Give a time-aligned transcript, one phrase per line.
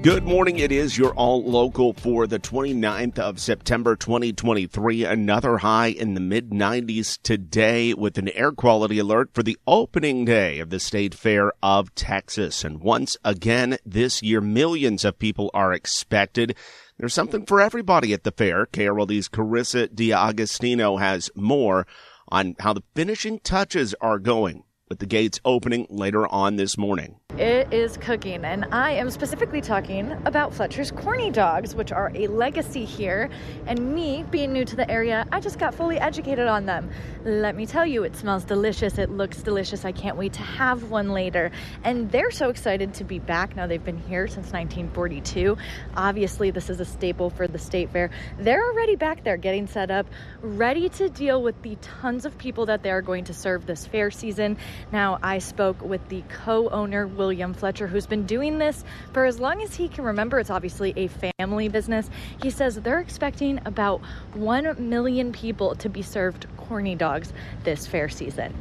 [0.00, 0.60] Good morning.
[0.60, 5.04] It is your all local for the 29th of September 2023.
[5.04, 10.24] Another high in the mid 90s today with an air quality alert for the opening
[10.24, 12.62] day of the State Fair of Texas.
[12.62, 16.54] And once again this year, millions of people are expected.
[16.96, 18.66] There's something for everybody at the fair.
[18.66, 21.88] KRLD's Carissa D'Agostino has more
[22.28, 27.16] on how the finishing touches are going with the gates opening later on this morning.
[27.36, 32.26] It is cooking, and I am specifically talking about Fletcher's Corny Dogs, which are a
[32.26, 33.30] legacy here.
[33.66, 36.90] And me, being new to the area, I just got fully educated on them.
[37.24, 39.84] Let me tell you, it smells delicious, it looks delicious.
[39.84, 41.52] I can't wait to have one later.
[41.84, 43.68] And they're so excited to be back now.
[43.68, 45.56] They've been here since 1942.
[45.96, 48.10] Obviously, this is a staple for the state fair.
[48.40, 50.06] They're already back there getting set up,
[50.40, 53.86] ready to deal with the tons of people that they are going to serve this
[53.86, 54.56] fair season.
[54.92, 59.38] Now, I spoke with the co owner, William Fletcher, who's been doing this for as
[59.38, 60.38] long as he can remember.
[60.38, 61.08] It's obviously a
[61.38, 62.10] family business.
[62.42, 64.00] He says they're expecting about
[64.34, 67.32] 1 million people to be served corny dogs
[67.64, 68.54] this fair season.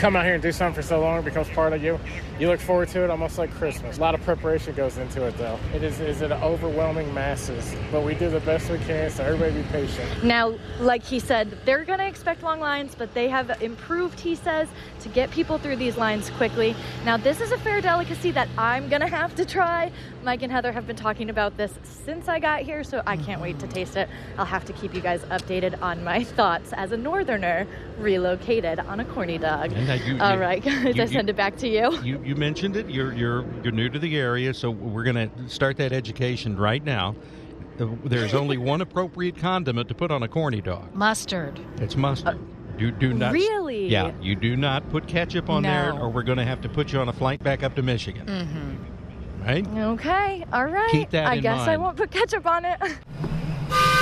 [0.00, 2.00] Come out here and do something for so long it becomes part of you.
[2.38, 3.98] You look forward to it almost like Christmas.
[3.98, 5.58] A lot of preparation goes into it, though.
[5.74, 9.60] It is, is an overwhelming masses, but we do the best we can, so everybody
[9.60, 10.24] be patient.
[10.24, 14.34] Now, like he said, they're going to expect long lines, but they have improved, he
[14.34, 16.74] says, to get people through these lines quickly.
[17.04, 19.92] Now, this is a fair delicacy that I'm going to have to try.
[20.22, 23.42] Mike and Heather have been talking about this since I got here, so I can't
[23.42, 24.08] wait to taste it.
[24.38, 27.66] I'll have to keep you guys updated on my thoughts as a northerner
[27.98, 29.72] relocated on a corny dog.
[29.72, 31.92] And, uh, you- All you- right, guys, you- I send it back to you.
[32.02, 32.88] You, you mentioned it.
[32.88, 36.84] You're you're you're new to the area, so we're going to start that education right
[36.84, 37.14] now.
[37.78, 40.94] Uh, There's only one appropriate condiment to put on a corny dog.
[40.94, 41.58] Mustard.
[41.78, 42.38] It's mustard.
[42.78, 43.32] do do not.
[43.32, 43.88] Really?
[43.88, 46.92] Yeah, you do not put ketchup on there, or we're going to have to put
[46.92, 48.26] you on a flight back up to Michigan.
[48.26, 49.42] Mm-hmm.
[49.42, 49.66] Right?
[49.66, 50.90] Okay, all right.
[50.90, 52.78] Keep that I in guess I won't put ketchup on it.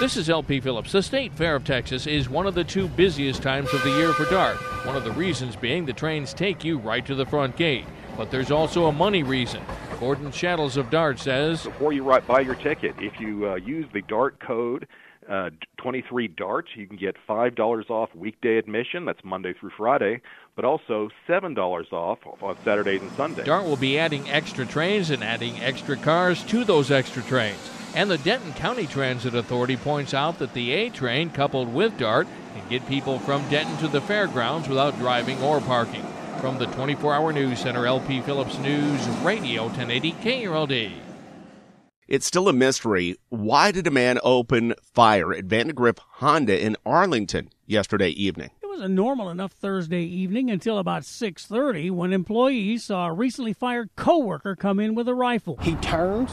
[0.00, 0.92] This is LP Phillips.
[0.92, 4.14] The State Fair of Texas is one of the two busiest times of the year
[4.14, 4.56] for DART.
[4.86, 7.84] One of the reasons being the trains take you right to the front gate.
[8.16, 9.62] But there's also a money reason.
[9.98, 14.00] Gordon Shattles of DART says before you buy your ticket, if you uh, use the
[14.00, 14.88] DART code
[15.28, 19.04] uh, 23 DART, you can get $5 off weekday admission.
[19.04, 20.22] That's Monday through Friday,
[20.56, 23.44] but also $7 off on Saturdays and Sundays.
[23.44, 27.79] DART will be adding extra trains and adding extra cars to those extra trains.
[27.94, 32.28] And the Denton County Transit Authority points out that the A train, coupled with DART,
[32.54, 36.04] can get people from Denton to the fairgrounds without driving or parking.
[36.40, 40.92] From the 24 hour news center, LP Phillips News Radio 1080 KRLD.
[42.06, 43.16] It's still a mystery.
[43.28, 48.50] Why did a man open fire at Vandergriff Honda in Arlington yesterday evening?
[48.62, 53.52] It was a normal enough Thursday evening until about 6:30 when employees saw a recently
[53.52, 55.56] fired coworker come in with a rifle.
[55.60, 56.32] He turns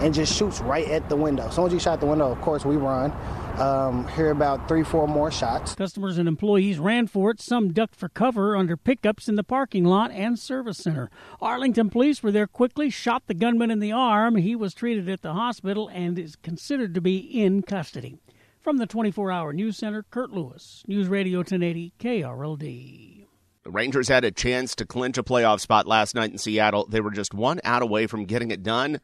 [0.00, 1.46] and just shoots right at the window.
[1.46, 3.12] As soon as he shot the window, of course, we run.
[3.58, 5.74] Um, hear about three, four more shots.
[5.74, 7.40] Customers and employees ran for it.
[7.40, 11.10] Some ducked for cover under pickups in the parking lot and service center.
[11.40, 14.36] Arlington police were there quickly, shot the gunman in the arm.
[14.36, 18.18] He was treated at the hospital and is considered to be in custody.
[18.60, 23.24] From the 24 hour news center, Kurt Lewis, News Radio 1080 KRLD.
[23.64, 26.86] The Rangers had a chance to clinch a playoff spot last night in Seattle.
[26.86, 29.00] They were just one out away from getting it done,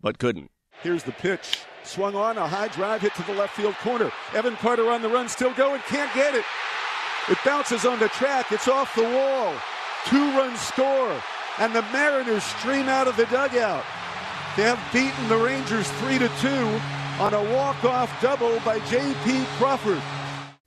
[0.00, 0.50] but couldn't.
[0.82, 1.58] Here's the pitch.
[1.84, 4.10] Swung on, a high drive hit to the left field corner.
[4.34, 6.44] Evan Carter on the run, still going, can't get it.
[7.28, 9.54] It bounces on the track, it's off the wall.
[10.06, 11.20] Two run score,
[11.58, 13.84] and the Mariners stream out of the dugout.
[14.56, 16.48] They have beaten the Rangers 3 to 2
[17.20, 19.44] on a walk-off double by J.P.
[19.56, 20.02] Crawford.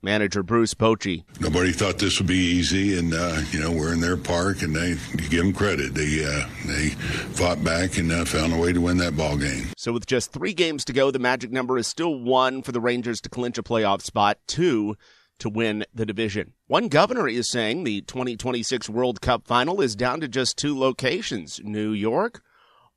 [0.02, 1.24] Manager Bruce Bochy.
[1.40, 4.74] Nobody thought this would be easy, and uh, you know we're in their park, and
[4.74, 5.94] they you give them credit.
[5.94, 6.88] They uh, they
[7.34, 9.66] fought back and uh, found a way to win that ball game.
[9.76, 12.80] So with just three games to go, the magic number is still one for the
[12.80, 14.96] Rangers to clinch a playoff spot, two
[15.38, 16.54] to win the division.
[16.66, 21.60] One governor is saying the 2026 World Cup final is down to just two locations:
[21.62, 22.42] New York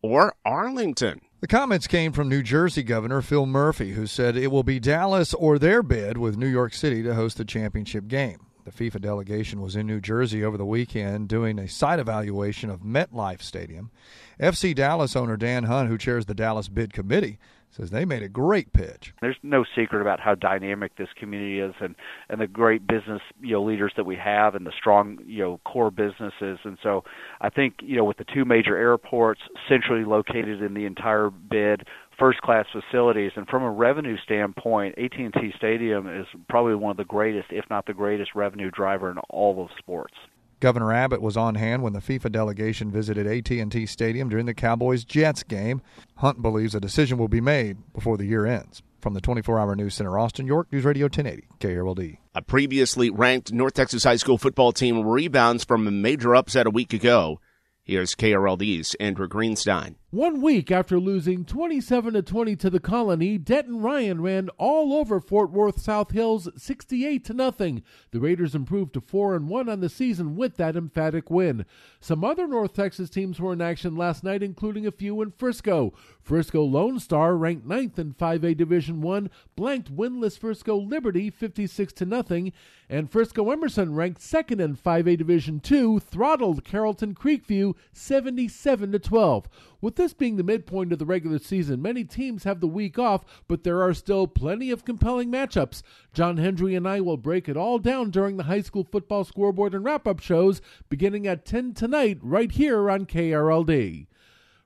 [0.02, 1.22] or Arlington.
[1.44, 5.34] The comments came from New Jersey Governor Phil Murphy, who said it will be Dallas
[5.34, 8.46] or their bid with New York City to host the championship game.
[8.64, 12.80] The FIFA delegation was in New Jersey over the weekend doing a site evaluation of
[12.80, 13.92] MetLife Stadium.
[14.40, 17.40] FC Dallas owner Dan Hunt, who chairs the Dallas bid committee,
[17.72, 19.14] says they made a great pitch.
[19.22, 21.96] There's no secret about how dynamic this community is and
[22.30, 25.60] and the great business, you know, leaders that we have and the strong, you know,
[25.66, 26.60] core businesses.
[26.64, 27.04] And so
[27.42, 31.88] I think, you know, with the two major airports centrally located in the entire bid,
[32.24, 37.04] first class facilities and from a revenue standpoint, AT&T Stadium is probably one of the
[37.04, 40.14] greatest if not the greatest revenue driver in all of sports.
[40.62, 45.44] Governor Abbott was on hand when the FIFA delegation visited AT&T Stadium during the Cowboys-Jets
[45.44, 45.82] game.
[46.16, 48.82] Hunt believes a decision will be made before the year ends.
[49.02, 52.20] From the 24-hour news center, Austin, York News Radio 1080 KRLD.
[52.36, 56.70] A previously ranked North Texas high school football team rebounds from a major upset a
[56.70, 57.42] week ago.
[57.84, 59.96] Here's KRLD's Andrew Greenstein.
[60.14, 65.20] One week after losing 27 to 20 to the Colony, Denton Ryan ran all over
[65.20, 67.82] Fort Worth South Hills 68 to nothing.
[68.12, 71.66] The Raiders improved to 4 and 1 on the season with that emphatic win.
[72.00, 75.96] Some other North Texas teams were in action last night including a few in Frisco.
[76.22, 82.06] Frisco Lone Star ranked 9th in 5A Division 1 blanked winless Frisco Liberty 56 to
[82.06, 82.54] nothing,
[82.88, 89.50] and Frisco Emerson ranked 2nd in 5A Division 2 throttled Carrollton Creekview 77 to 12.
[89.84, 93.44] With this being the midpoint of the regular season, many teams have the week off,
[93.50, 95.82] but there are still plenty of compelling matchups.
[96.14, 99.74] John Hendry and I will break it all down during the high school football scoreboard
[99.76, 104.08] and wrap up shows beginning at 10 tonight, right here on KRLD.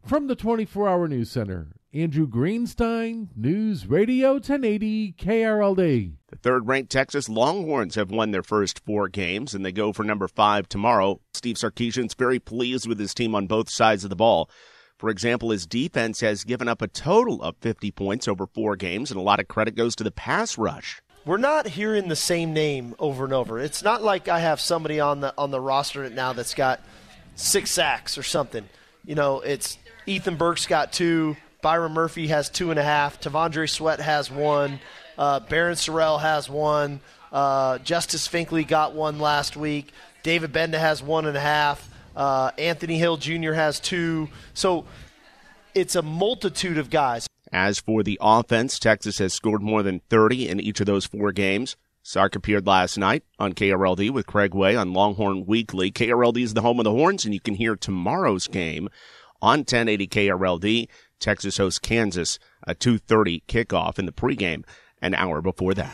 [0.06, 6.12] From the 24 hour news center, Andrew Greenstein, News Radio 1080 KRLD.
[6.28, 10.04] The third ranked Texas Longhorns have won their first four games, and they go for
[10.04, 11.20] number five tomorrow.
[11.34, 14.48] Steve Sarkisian's very pleased with his team on both sides of the ball.
[14.98, 19.12] For example, his defense has given up a total of 50 points over four games,
[19.12, 21.02] and a lot of credit goes to the pass rush.
[21.24, 23.60] We're not hearing the same name over and over.
[23.60, 26.80] It's not like I have somebody on the on the roster now that's got
[27.36, 28.64] six sacks or something.
[29.06, 33.70] You know, it's Ethan Burke's got two, Byron Murphy has two and a half, T'Vondre
[33.70, 34.80] Sweat has one,
[35.18, 37.02] uh, Barryn Sorrell has one,
[37.32, 39.92] uh, Justice Finkley got one last week,
[40.24, 41.90] David Gbenda has one and a half.
[42.18, 43.54] Uh, Anthony Hill Jr.
[43.54, 44.28] has two.
[44.56, 44.86] So
[45.76, 47.28] it's a multitude of guys.
[47.54, 51.32] As for the offense, Texas has scored more than 30 in each of those four
[51.32, 51.78] games.
[52.02, 55.92] Sark appeared last night on KRLD with Craig Way on Longhorn Weekly.
[55.92, 58.90] KRLD is the home of the Horns, and you can hear tomorrow's game
[59.42, 60.88] on 1080 KRLD.
[61.20, 64.64] Texas hosts Kansas, a 2.30 kickoff in the pregame
[65.02, 65.94] an hour before that.